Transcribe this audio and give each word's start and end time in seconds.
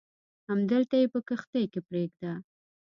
همدلته 0.49 0.95
یې 1.01 1.07
په 1.13 1.19
کښتۍ 1.27 1.65
کې 1.71 1.79
پرېږده. 1.87 2.31